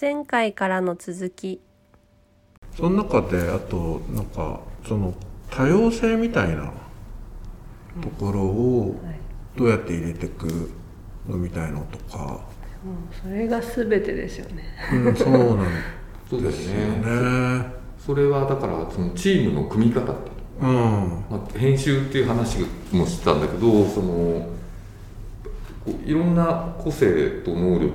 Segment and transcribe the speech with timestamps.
[0.00, 1.60] 前回からの続き。
[2.74, 5.12] その中であとなんかその
[5.50, 6.72] 多様性みたいな
[8.00, 8.98] ところを
[9.58, 10.70] どうやって入れていく
[11.28, 12.40] のみたいのとか、もう
[13.22, 14.64] それが全てですよね。
[14.90, 15.66] うん、そうなん
[16.30, 17.66] そうですよねね。
[17.98, 20.66] それはだからそのチームの組み方っていう。
[20.66, 21.24] うん。
[21.28, 24.48] まあ、編集っていう話もしてたんだけどその
[25.84, 27.92] こういろんな個性と能力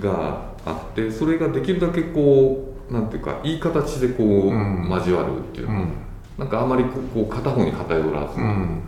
[0.00, 4.88] があってそれができるだけこうなんていうかいい形でこう、ん。
[4.90, 5.92] 交わるっていうの、うん。
[6.38, 8.82] なんかあまりこう片方に偏らず、うん。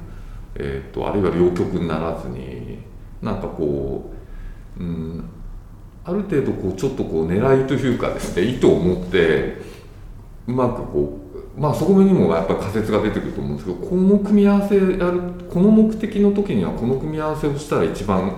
[0.57, 2.79] えー、とあるいは両極にならずに
[3.23, 4.11] なんかこ
[4.79, 5.25] う、うん、
[6.05, 9.59] ある程度こうちょっとこう狙いというかですね意図を持って
[10.47, 11.19] うまくこ
[11.57, 14.97] うまあそこにもやっぱり仮説が出てくると思うんですけどこの組み合わせやる
[15.51, 18.35] この目的の時にはこの組み合わせをしたら一番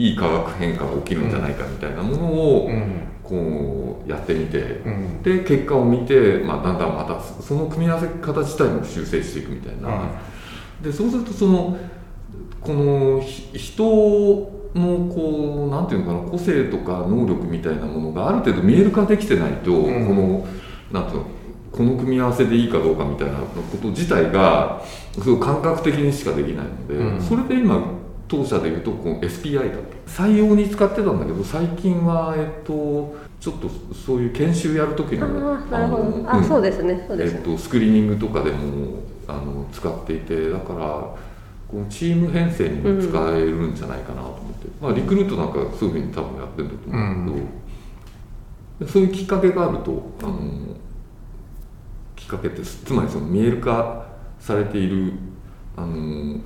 [0.00, 3.10] いい化学変化が起きるんじゃないかみたいなものをうん。
[3.22, 4.58] こうやってみて。
[4.58, 5.22] うん。
[5.22, 10.10] で結果を見て、まあ、だんだんまたその組み合わせ方自体も修正していくみたいな、
[10.82, 11.78] でそうするとその
[12.60, 13.84] このひ人
[14.74, 20.06] のこうなんていうのかな個性とか能力みたいなものがある程度見える化できてないと、うん。
[20.06, 20.46] この
[20.90, 21.26] なんていうの
[21.70, 27.20] この組み合わせでいいかどうかみたいなこと自体がすごい感覚的にしかできないので、うん。
[27.20, 27.80] それで今
[28.26, 35.56] 当社でいうとこの SPI だった採用に使ってたんだけど最近はえっとちょっとそういう研修やる時あの
[36.26, 37.04] あそうですね。
[37.06, 40.80] そうですね、えっと、スクリーニングとかでもあの使っていてだから
[41.70, 47.32] このチーム編成にも使えるんじゃないかなと思って、まあ、リクルートなんかそういうふうに多分やってるんだと思うんだ
[48.78, 50.40] けど、そういうきっかけがあるとあの
[52.16, 54.06] きっかけってつまりその見える化
[54.40, 55.12] されている
[55.76, 56.40] あの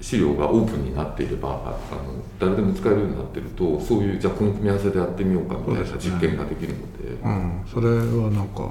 [0.00, 7.06] 資料がオープンになっていればあの誰でも使えるようになってるとそういうじゃあこの組み合わせでやってみようかみたいな実験ができるので。
[7.24, 8.70] うん、それはなんか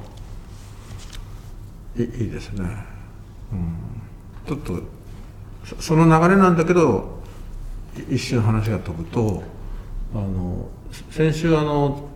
[1.97, 2.65] いいですね、
[3.53, 3.75] うん、
[4.45, 4.81] ちょっと
[5.79, 7.19] その流れなんだけど
[8.09, 9.43] 一瞬話が飛ぶと
[10.13, 10.67] あの
[11.09, 12.09] 先週あの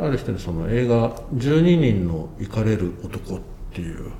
[0.00, 3.40] ある人にその映画「12人の怒れる男」っ
[3.72, 4.10] ていう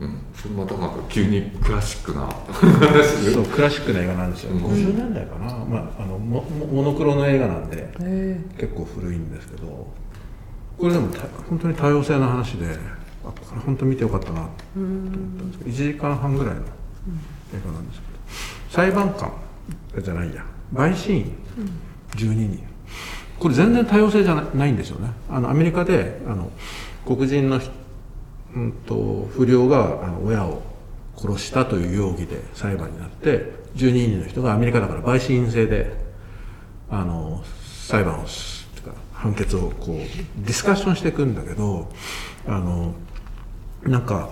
[0.00, 2.26] うん、それまたなんか急にクラシックな。
[2.26, 4.64] 話でそうクラシックな映画なんですよ、うん。
[4.64, 9.92] 50年代かな、まあ、あのモモモノクロの映画なんでへ結構古いんですけど
[10.78, 12.78] これでもた本当に多様性の話で
[13.24, 16.64] あこれ本当見てよかったなと思ったんですけど1時間半ぐらいの映
[17.64, 18.18] 画なんですけど
[18.70, 19.32] 裁判官
[20.00, 20.44] じゃないや。
[20.74, 21.36] 陪審員。
[22.14, 22.62] 12人。
[23.38, 25.10] これ全然多様性じゃなないんですよね。
[25.30, 26.50] あのアメリカであの
[27.06, 27.70] 黒人の人
[28.54, 30.62] うんと不良があの親を
[31.16, 35.92] 殺したという容疑で裁判になって12人の人がアメリカだから陪審員制で
[36.90, 37.42] あの
[37.86, 41.88] 裁判をしてか判決をこうディスカッションしていくんだけど
[42.46, 42.94] あの
[43.82, 44.30] なんか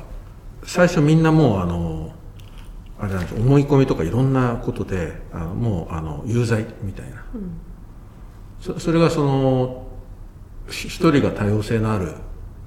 [0.65, 2.13] 最初みんなもうあの
[2.99, 7.25] あれなんです思い込みとかいろんなことであのもうあの有罪みたいな、
[8.59, 9.87] そそれがその
[10.71, 12.15] ひ一人が多様性のある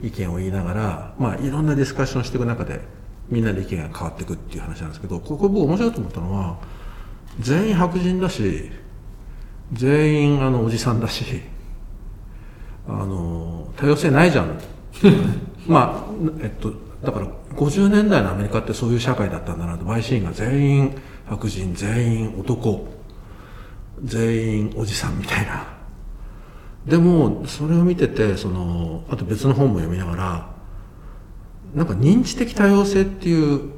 [0.01, 2.81] 意見を言いながら、まあ、いろんなディスカッションしていく中で
[3.29, 6.57] みんなで意見が変わっていくっていう話なんですけどここ僕面白いと思ったのは
[7.39, 8.71] 全員白人だし
[9.73, 11.41] 全員あのおじさんだし
[12.87, 14.59] あの多様性ないじゃん。
[15.67, 16.11] まあ
[16.41, 16.73] えっと
[17.03, 19.85] だから50年代のアメリカってそういう社会だったんだなと。
[19.85, 20.95] 陪審員が全員
[21.27, 22.87] 白人全員男
[24.03, 25.78] 全員おじさんみたいな。
[26.89, 30.49] でもそれを見ててそのあと別の本も読みながら
[31.75, 33.69] なんか認知的多様性っていう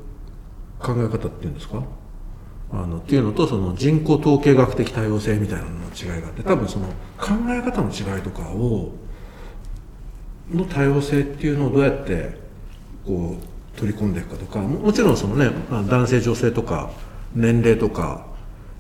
[0.80, 1.84] 考え方っていうんですか？
[2.72, 6.88] あのっていうのとその人口統計学的多様性みたいなのの違いがあって多分その
[7.20, 8.94] 考え方の違いとかを
[10.50, 12.40] の多様性っていうのをどうやって
[13.06, 13.38] こ
[13.76, 16.92] う取り込んでいくかとかもちろんそのね男性女性とか
[17.36, 18.31] 年齢とか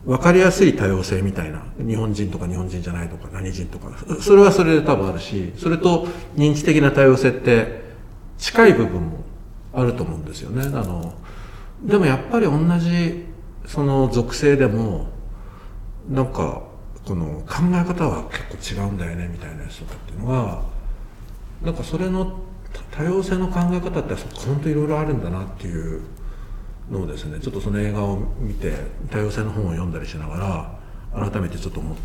[0.05, 1.63] 分かりやすい多様性みたいな。
[1.77, 3.91] 日本人とか日本人じゃないとか何人とか。
[4.19, 7.83] それはそれで多分あるしそれと認知的な多様性って
[8.37, 9.23] 近い部分も
[9.73, 10.63] あると思うんですよね。
[10.65, 11.13] あの
[11.83, 13.25] でもやっぱり同じ
[13.65, 15.07] その属性でも
[16.09, 16.63] なんか
[17.05, 20.61] この考え方は結構違うんだよねみたいなやつとかっていうのが
[21.63, 22.39] なんかそれの
[22.91, 24.15] 多様性の考え方って
[24.45, 26.01] 本当いろいろあるんだなっていう
[26.91, 27.39] のをですね。
[27.39, 28.73] ちょっとその映画を見て
[29.09, 30.77] 多様性の本を読んだりしなが
[31.13, 31.97] ら改めてちょっと思っ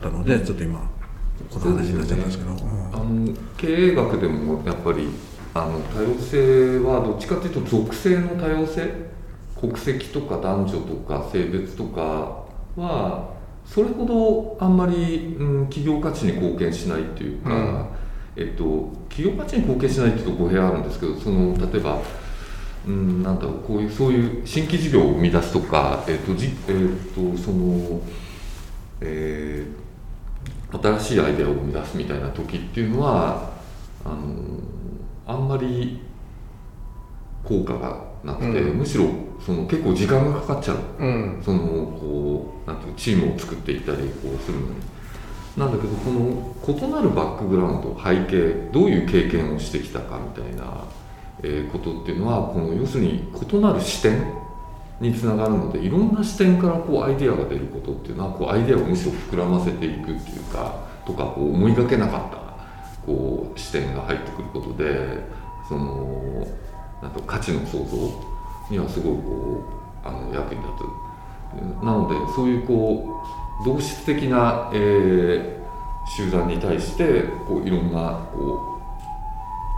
[0.00, 0.90] たのでちょっと今
[1.50, 2.58] この話になっちゃったんですけど、うん。
[2.58, 5.08] あの経営学でもやっぱり
[5.54, 9.12] あの多様性はどっちかというと属性の多様性？
[9.60, 12.42] 国籍とか男女とか性別とか
[12.74, 13.30] は
[13.64, 17.86] それほどあんまり、うん、企業価値に貢献しないっていうか、
[18.34, 22.00] えっと、企業価値に貢献しないっていうと語弊あるんですけどその例えば、
[22.86, 28.00] うん、なんだろうこういうそういう新規事業を生み出すとか、えっとじえっと、その、
[29.00, 29.82] えー
[30.80, 33.50] 新しいアイデアを生み出すみたいな時っていうのは
[34.04, 34.16] あの
[35.26, 36.00] あんまり
[37.44, 38.78] 効果がなくて、うん。
[38.78, 39.06] むしろ
[39.44, 44.74] その結構時間がかかっちゃううんそのこうなんていうチームを作っていったりこうするのに。
[45.54, 50.84] なんだけどこの異なるバックグラウンド背景どういう経験をしてきたかみたいな、
[51.42, 54.32] えことっていうのはこの要するに異なる視点
[55.00, 65.20] につながるのでいろんな視点からこうアイデアが出ることっていうのはこうアイデアをむしろ膨らませていくっていうかとかこう思いがけなかったこう視点が入ってくることで
[65.68, 66.46] その
[67.02, 67.86] なんと価値の創造
[68.70, 69.62] にはすごいこ
[70.04, 71.02] うあの役に立つ。
[71.84, 73.20] なのでそういうこ
[73.62, 75.62] う同質的な、えー
[76.04, 78.80] 集団に対してこういろんなこ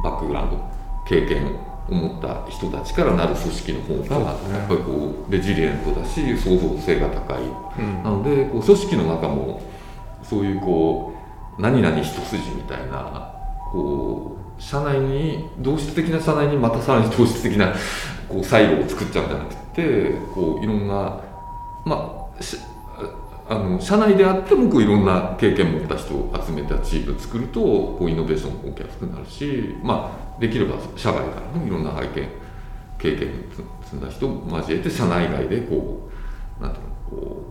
[0.00, 0.73] うバックグラウンド
[1.04, 7.42] 経験を持った人たちからなる組織の方がやっぱりこうレジリエントだし創造性が高い、
[7.78, 8.02] うん。
[8.02, 9.62] なのでこう組織の中も
[10.22, 11.12] そういうこ
[11.58, 13.34] う何々一筋みたいな
[13.70, 17.74] こう社内に同質的な社内にまたさらに同質的な
[18.28, 21.20] こうサイロを作っちゃうんじゃなくてこういろんな
[21.84, 22.56] まあし
[23.48, 32.28] あの社内であってもこういろんな経験を持った人を集めたチームを作るとこうイノベーションも起きやすくなるし、まあ、できれば社外からもいろんな背景
[32.98, 36.08] 経験を積んだ人を交えて社内外でこ
[36.58, 37.46] うなんていうのこ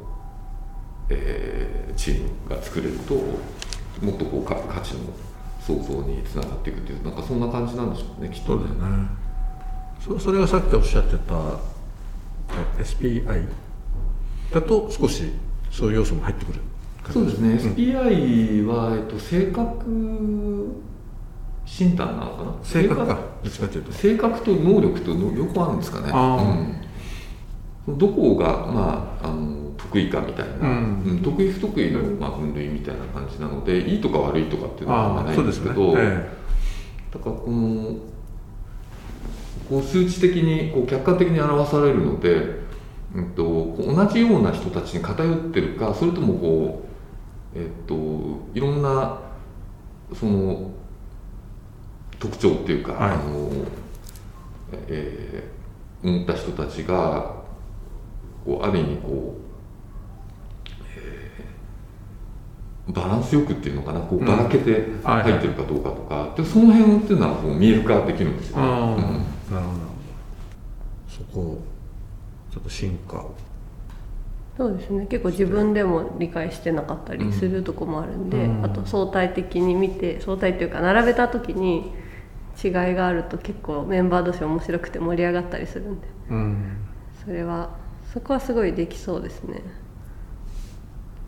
[1.10, 5.02] う、えーチームが作れるともっとこう価値の
[5.60, 10.20] 創造につながっていくっていうなんかそんな感じなんでしょうねきっとそうだよね。
[10.20, 11.34] それがさっきおっしゃってた
[12.82, 13.48] SPI
[14.52, 15.32] だと少し
[15.74, 16.60] そういう要素も入ってくる
[17.12, 20.72] そうですね、SPI は、えっと、性格
[21.66, 22.54] 診断なのかな？
[22.64, 23.18] 性格か。
[23.92, 26.56] 性格と能力との両方あるんですかね、あ
[27.88, 31.04] うん、どこが、まあ、あの得意かみたいな、うん。
[31.06, 31.22] うん。
[31.22, 36.30] 得意不得意の、まあ、分類みたいな感じなのでいいとか悪いとかっていうのはないんですけど、え。
[37.12, 37.98] だからこの
[39.70, 42.63] こう数値的にこう客観的に表されるので、
[43.16, 46.84] うん、と同じような人たちに偏ってるかそれともこ
[47.56, 47.94] う、えっと
[48.54, 49.20] いろんな
[50.14, 50.72] その
[52.20, 53.12] 特徴っていうか、はい。
[53.12, 53.50] あの
[54.88, 55.54] えー
[56.04, 57.34] 持った人たちが
[58.44, 59.42] こうある意味こう、
[60.98, 64.72] えーバランスよくっていうのかなこうばらけて
[65.02, 68.64] はい入ってるかどうかとか、でその辺っていうのはこう見える化できるんですよね。
[71.08, 71.64] そこを
[72.54, 73.34] ちょっと進化を。
[74.56, 75.08] そうですね。
[75.08, 78.64] 結構自分でも理解してなかったりするとこもあるんで、うん。
[78.64, 81.92] あと相対的に見て相対というか並べた時に
[82.64, 86.08] 違いがあると結構メンバー同士面白くて盛り上がったりするんで。
[86.30, 86.78] うん。
[87.26, 87.72] それは
[88.14, 89.64] そこはすごいできそうですね。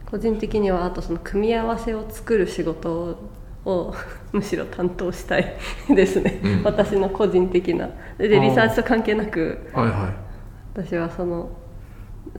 [0.05, 3.17] 個人的にはあとその組み合わせを作る仕事
[3.65, 3.95] を
[4.31, 5.55] むしろ担当したい
[5.89, 6.63] ですね、うん。
[6.63, 7.89] 私の個人的な。
[8.19, 10.24] でリサーチと関係なくはいはい
[10.75, 11.49] 私はその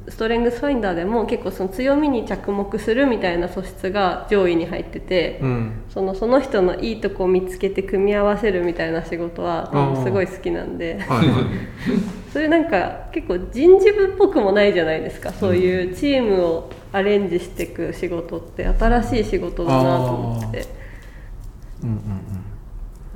[0.09, 5.85] ストレングスファインダーでも結構その強みに着目するみたいな素質が上位に入ってて、うん。
[5.89, 9.71] そのその人のいいとこを見つけて組み合わせるみたいな仕事は
[10.05, 10.99] すごい好きなんで。
[11.01, 11.45] はいはい。
[12.33, 15.31] それなんか結構人事部っぽくもないじゃないですか。
[15.33, 20.67] そういうチームをアレンジしていく仕事って新しい仕事だなと思って
[21.83, 21.93] うんう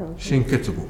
[0.05, 0.15] んうん。
[0.17, 0.87] 新結合。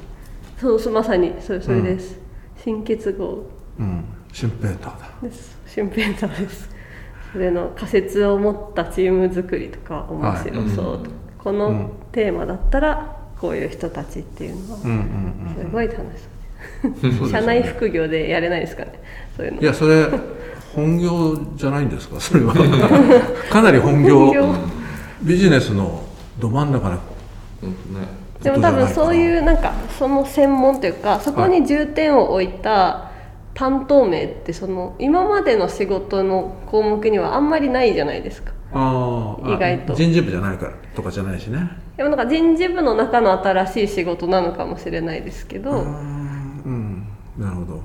[0.58, 1.34] そうそうまさに。
[1.40, 2.20] それそれです、
[2.62, 3.46] 新結合。
[3.80, 5.08] うんシンペーターだ。
[5.22, 5.58] です。
[5.66, 6.68] シュンペンターです。
[7.32, 10.98] それの仮説を持ったチーム作りとか面白そうと、はい。
[10.98, 11.10] うん
[11.40, 11.90] このうん。
[12.12, 14.78] テーマだったらこういう人たちっていうのは
[15.56, 16.22] すごい楽し
[17.00, 17.30] そうね。
[17.30, 19.00] 社内副業でやれないですかね。
[19.36, 19.62] そういうの。
[19.62, 20.06] いやそれ
[20.74, 22.52] 本業じゃないんですかそれは。
[23.50, 24.26] かなり本業。
[24.26, 24.54] 本業。
[25.22, 26.02] ビジネスの
[26.38, 27.00] ど真ん中なね。
[28.42, 33.09] でも多分そういうなんかその専門というかそこに重点を置いた
[33.60, 38.54] 担当名ってその今までの仕事の項目にはあんまりないじゃないですか。
[38.72, 39.94] あーあ意外と。
[39.94, 41.68] 人事部じゃないからとかじゃないしね。
[41.98, 47.82] でもなんか人事部の中の新しい仕事なのかもしれないですけどうーんうんなるほど。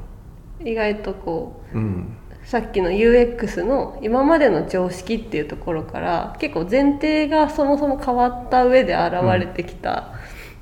[0.63, 2.17] 意外とこうん。
[2.41, 10.13] うさっきの UX の今までの常識っていうところから結構前提がそもそも変わった上で現れてきた、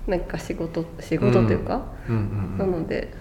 [0.07, 2.15] なんか仕事仕事というか、うん。
[2.15, 2.19] う
[2.55, 2.57] ん。
[2.57, 3.13] なので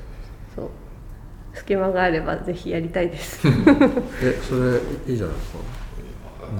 [1.54, 3.46] 隙間があればぜひやりたいです。
[4.22, 5.58] えそれいいじゃないですか。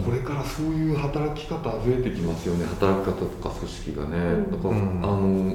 [0.05, 2.65] これからそういう働き方増えてきますよね。
[2.65, 5.55] 働き方とか組織がね、だから、あの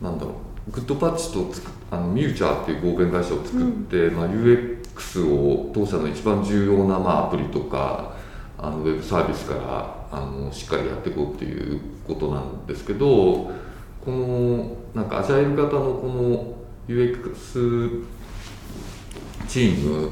[0.00, 0.46] なんだろう。
[0.68, 8.16] グッドパッチとつくあのミューチャーっていう合弁会社を作って、まあ、UX を当社の一番重要な、まあ、アプリとか
[8.58, 13.52] あのウェブサービスからあのしっかりやっていこうっていうことなんですけど
[14.04, 16.56] このなんかアジャイル型のこの
[16.88, 18.04] UX
[19.46, 20.10] チーム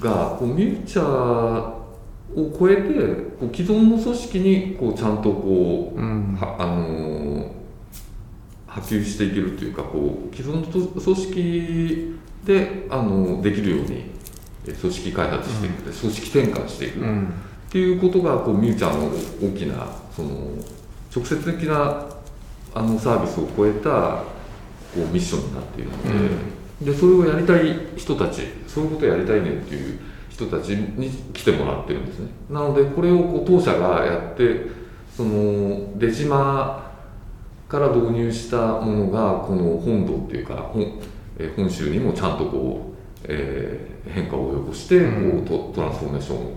[0.00, 1.76] がこうミューチャー
[2.34, 2.92] を超えて
[3.38, 7.50] こう既存の組織にこうちゃんとこう、うん、はあの
[8.66, 14.10] 波及していけるというかこう既存の組織であのできるように
[14.64, 17.24] 組織開発していく、うん、組織転換していく、うん、
[17.68, 20.30] っていうことがこうミューチャーの大きなその
[21.14, 22.06] 直接的な
[22.74, 24.24] あのサービスを超えたこ
[24.96, 26.55] うミッションになっているので。
[26.80, 32.28] うんでそれをやりたい人たちそういうことをやりたいねっていう人たちに来てもらってるんですね。
[32.50, 34.66] なのでこれをこう当社がやって
[35.16, 36.92] その出島
[37.68, 41.00] から導入したものがこの本土っていうか本
[41.56, 46.56] 本州にもちゃんとこう、えー、変化を及ぼしてこうトトランスフォーメーション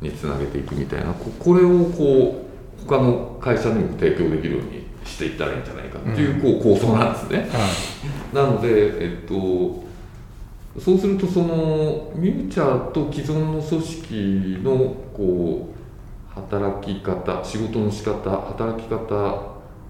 [0.00, 4.86] につなげていくみたいなこれをこう他の会社にも提供できるように
[5.20, 7.46] していったらいいんじゃないかっていうこう構想なんですね。
[8.32, 9.84] なので、えっと、
[10.80, 19.06] そうするとそのミューチャーと既存の組織のこう働き方仕事の仕方働き方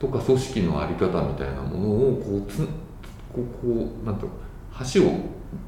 [0.00, 2.66] とか組織の在り方みたいなものをこうつ
[3.32, 4.30] こうこうなんていう
[4.94, 5.20] 橋を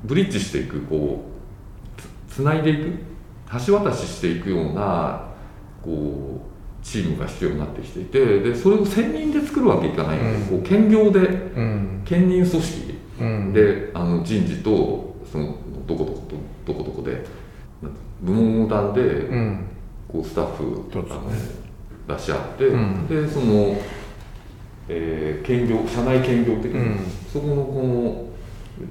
[0.04, 1.24] ブリッジしていくこ
[2.28, 2.98] うつないでいく
[3.66, 5.28] 橋渡ししていくような
[5.82, 6.51] こう
[6.82, 12.92] チームが必要になってきていてでそれを専任で作るわけいかないので、うん、こう兼業で、うん、兼任組織。
[13.52, 16.22] で、あの人事とそのどこどこ
[16.66, 17.24] とどこどこで
[18.20, 19.28] 部門横断で、
[20.08, 22.68] こうスタッフ、あの出し合って、
[23.14, 23.76] でその、
[24.88, 26.98] えー、兼業社内兼業的に、
[27.32, 28.26] そこのこの、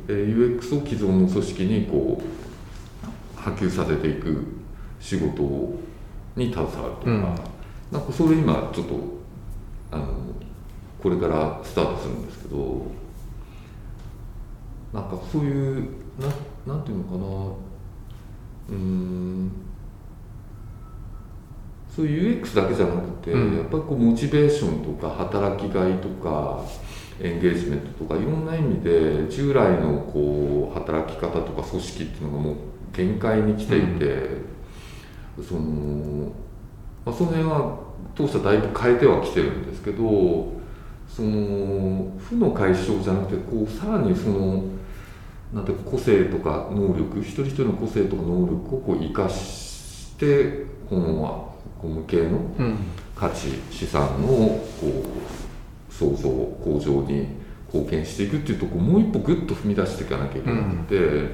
[0.07, 4.45] えー、UX を既存の組織にこう波及させていく
[4.99, 5.41] 仕事
[6.35, 7.51] に携わるとか。
[7.91, 8.95] なんかそれ今ちょっと
[9.91, 10.07] あの
[11.01, 12.85] これからスタートするんですけど
[14.93, 19.51] なんかそういうななんていうのかなうん
[21.93, 26.63] そういう UX だけじゃなくて、うん、やっぱりこうモチベーションとか働きがいとか
[27.19, 32.55] エンゲージメントとかいろんな意味で従来のこう働き方とか組織っていうのがもう
[32.93, 34.05] 限界に来ていて、
[35.37, 36.31] うん、その
[37.05, 37.79] まあ、その辺は
[38.15, 40.51] 当社だいぶ変えてはきてるんですけど
[41.07, 44.63] その負の解消じゃなくてこうさらにその
[45.53, 52.39] なんて個性とか能力一人一人の個性とか能力をこう生かしてこの向けの
[53.15, 54.61] 価値、うん、資産のこ
[55.89, 56.29] う創造
[56.63, 57.27] 向上に
[57.73, 61.31] 貢献していくっていうとこもう一歩グッと踏み出していかなきゃいけなくて、うん、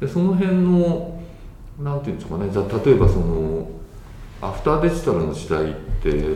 [0.00, 1.20] でその辺の
[1.78, 2.50] なんていうんでしょうかね。
[2.52, 3.69] じゃあ例えばその
[4.40, 6.34] アフターデジタルの時代って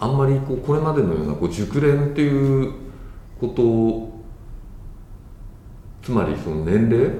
[0.00, 2.72] あんまりこうこれまでのようなこう熟練っていう
[3.40, 4.18] こと
[6.02, 7.10] つまりその年齢っ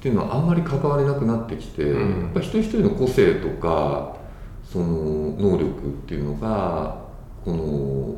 [0.00, 4.16] ていうのはあんまり関わりなくなってきて、うん、やっぱ一人一人の個性とか
[4.64, 5.70] その能力っ
[6.06, 7.02] ていうのが
[7.44, 8.16] この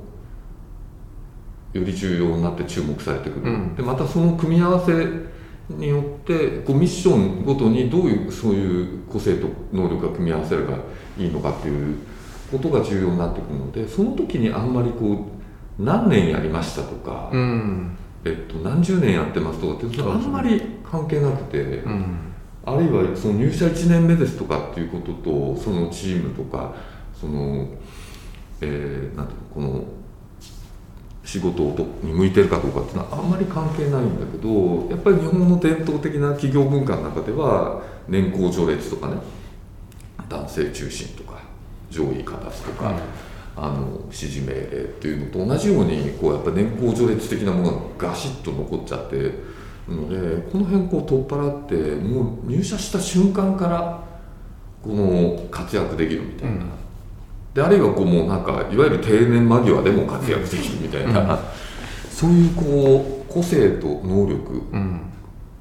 [1.79, 4.93] より重要になって注目されてくる、うん、でまたその組み合わせ
[5.69, 10.79] によってこうミッションごとにどういうそういう個性と能力が組み合わせるが
[11.17, 11.97] いいのかっていう
[12.51, 15.27] ことが重要になってくるのでその時にあんまりこ
[15.79, 26.75] う何年やりましたとか、うん、えっと、何十年やってますとかってあんまり関係なくて、うん、あるいはその入社1年目ですとかっていうこととそのチームとか
[27.13, 27.69] その、
[28.61, 29.85] えー、なんていうのこの
[31.25, 31.63] 仕事
[32.03, 39.17] に向いてるかどうかっていうのはあんまり関係ないんだけどやっぱり日本の伝統的な企業文化の中では年功序列とかね
[40.29, 41.41] 男性中心とか
[41.91, 42.91] 上位形とか、
[43.57, 49.17] うん、あの指示命令っていうのと同じようにこうやっぱ年功序列的なものがガシッと残っちゃって
[49.89, 54.05] のでこの辺こう取っ払ってもう入社した瞬間から
[54.83, 56.57] この活躍できるみたいな。
[56.57, 56.84] うん
[57.55, 61.39] であるいはこうもうなんかいわゆる定年間際でも活躍できるみたいな、うん、
[62.11, 64.63] そういうこう個性と能力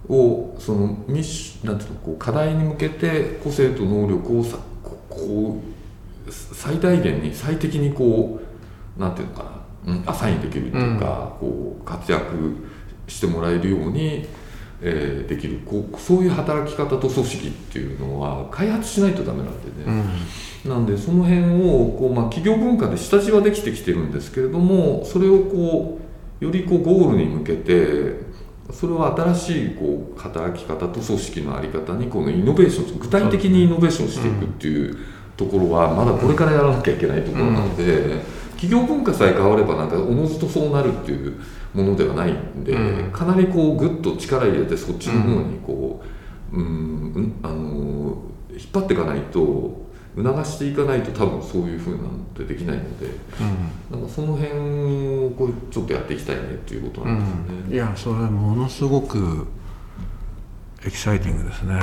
[0.09, 4.57] をそのミッシなんていうのこう課題に向けて個性と能力をさ
[5.07, 5.62] こ
[6.27, 8.39] う最大限に最適にこ
[8.97, 12.55] うなんていうのかな、うん、アサインできるというか、うん、こう活躍
[13.07, 14.25] してもらえるように、
[14.85, 20.03] えーできるこうそういう働き方と組織っていうのは開発しないとダメなんでね、
[20.65, 25.99] なんでその辺をこう、まあ、企業文化で下地はできてきてるんですけれどもそれをこ
[26.41, 28.33] うよりこうゴールに向けて
[28.71, 34.97] それを新しいこう働き方と組織の在り方にこのイノベーション具体的にイノベーションしていくっていう
[35.37, 38.21] ところはまだこれからやらなきゃいけないところなので、
[38.63, 41.38] 企業文化さえ変わればなんかおのずとそうなるっていう
[41.74, 43.12] ものではないんで、うん。
[43.12, 46.01] かなりこうぐっと力入れてそっちの方にこ
[46.53, 46.63] う、うん
[47.13, 49.84] うんあの引っ張っていかないと
[50.15, 53.08] 促していかないと多分そういうふうなのってできないので
[53.89, 54.51] なんかその辺
[55.25, 57.77] をこうちょっとやっていきたいねっていうことうなんですよん、いね。
[57.77, 59.48] やそれはものすごく
[60.86, 61.79] エキサイティングですね。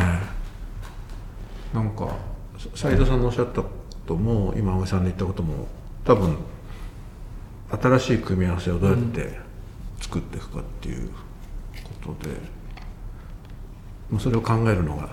[1.74, 2.08] なんか
[2.74, 3.68] 斉藤さんのおっしゃったこ
[4.06, 5.66] とも今青井さんの言ったことも
[6.04, 6.36] 多分
[7.70, 9.38] 新しい組み合わせをどうやって
[10.00, 11.10] 作っていくかっていう
[12.02, 12.34] ことで、
[14.10, 15.08] もうそれを考えるのが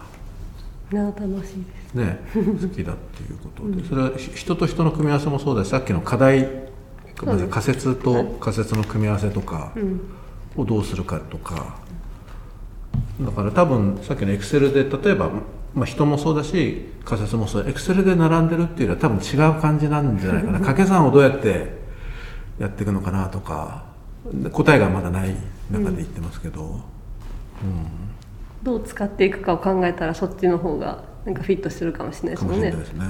[0.91, 1.45] な楽しいで
[1.89, 1.93] す。
[1.93, 6.67] ね、好きだっていうことで、それはひ人と人の組み合わせもそうだしさっきの課題
[7.15, 10.01] 仮説と仮説の組み合わせとかうん。
[10.57, 11.77] をどうするかとか
[13.21, 15.29] だから多分さっきのエクセルで例えば、
[15.73, 20.53] まあ、人もそうだし仮説もそうエクセルで並んでるっていうよりは多分違う感じなんじゃないかな。
[20.59, 21.86] 掛け算をどうやって
[22.59, 23.85] やっていくのかなとか
[24.51, 25.35] 答えがまだない
[25.71, 26.81] 中で言ってますけど、
[28.63, 33.05] どう使っていくかを考えたらそっちの方がなんかフィットしてるかもしれないですかもねですね。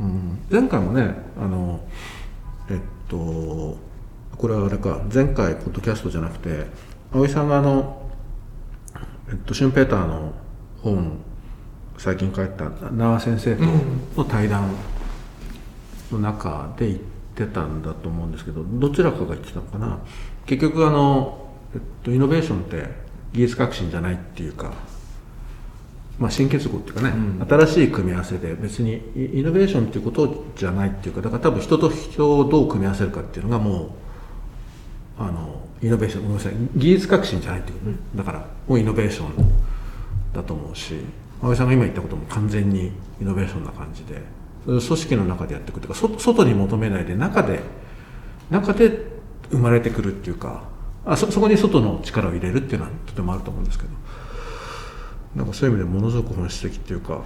[0.00, 1.80] うん、前回もねあの
[2.68, 3.76] えっと
[4.36, 6.66] これはあれか前回ポッドキャストじゃなくて
[7.12, 8.10] 葵さんがあの、
[9.28, 10.32] えっと、シュンペーターの
[10.82, 11.18] 本
[11.98, 13.62] 最近書いた縄先生と
[14.16, 14.74] の対談
[16.10, 19.98] の中で言ってたんだと思うんですけどどちらかが言ってたのかな。
[20.46, 22.88] 結局あの、えっと、イノベーションって
[23.32, 24.72] 技術革新じゃないっていうか
[26.18, 27.46] まあ、新結合っていうかね、うん。
[27.48, 33.96] 新しい組み合わせで別にイイノベーションっていうことじゃないっていうかだから多分人と人をどう組み合わせるかっていうのがも
[35.18, 37.96] うあのイノベーションごめんなさい技術革新じゃないっていうね。
[38.14, 39.52] だからもうイノベーション
[40.32, 40.94] だと思うし
[41.42, 44.22] 青井さんが今言ったことも完全にイノベーションな感じで
[44.64, 47.60] 組織の中でやっていくっていうかそ外に求めないで中で
[48.50, 49.06] 中で
[49.50, 50.64] 生まれてくるっていうか
[51.04, 54.02] あそそこに外の力を入れるっていうのはとてもあると思うんですけど。
[55.34, 57.22] なんかそういう意味でものすごく本質的っていうか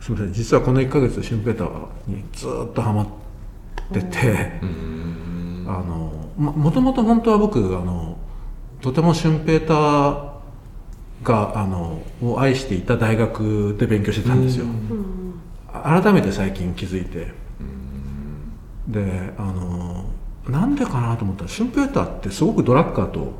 [0.00, 3.06] すみません実はこの1ヶ月シュンペーターにずっとハマっ
[3.92, 5.64] てて、うん。
[5.68, 8.16] あのももともと本当は僕あの
[8.80, 10.28] とてもシュンペーター
[11.22, 14.68] があのを愛していた大学で勉強してたんですよ、あ
[15.84, 17.32] 改めて最近気づいて。
[18.88, 20.06] であの
[20.48, 23.34] なんでかなと思ったらシュンペーターってすごくドラッカーと、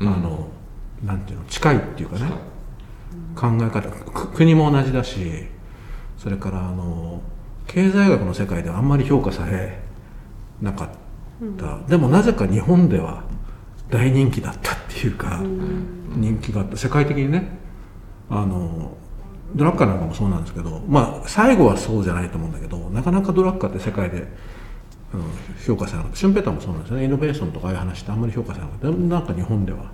[0.00, 0.08] うん。
[0.08, 0.48] あの
[1.04, 2.26] なんていうの近いっていうかね、
[3.36, 5.46] 考え方く国も同じだし
[6.16, 7.20] それからあの
[7.66, 9.78] 経済学の世界ではあんまり評価され
[10.60, 10.88] なかっ
[11.58, 13.22] た、でもなぜか日本では
[13.90, 15.42] 大人気だったっていうか、
[16.16, 16.76] 人気があった。
[16.76, 17.58] 世界的にね
[18.30, 18.96] あの
[19.54, 24.26] ドラッカーなんかもそうなんですけどまあ最後はそうじゃないと思うんだけどなかなかドラッカーって世界で、うん、
[25.64, 27.04] 評価されなかったシュンペーターもそうなんですよね。
[27.04, 29.90] イノベーションとかああいう話ってあんまり評価されなかったでもなんか日本では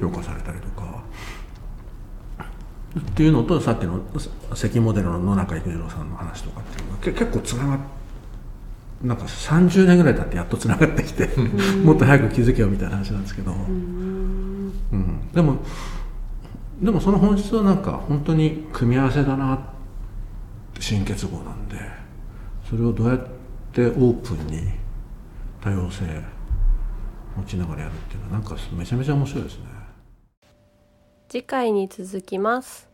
[0.00, 1.04] 評価されたりとか。
[2.98, 4.00] っていうのとさっきの
[4.54, 7.78] 関モデルの野中育次郎さんの話とかっていうのがけ結構つながっ
[9.02, 11.28] なんか30年ぐらい経ってやっとつながってきて
[11.84, 14.72] もっと早く気づけよみたいな話なんですけど、うん。
[15.32, 15.58] でも
[16.80, 19.72] でもその本質はなんか本当に組み合わせだな
[20.78, 21.76] 新結合なんで
[22.68, 23.26] それをどうやっ
[23.72, 24.60] てオープンに
[25.62, 26.04] 多様性
[27.36, 29.64] 持ちながらやるっていうのはなんかめちゃめちゃ面白いですね。
[31.28, 32.88] 次回に続きます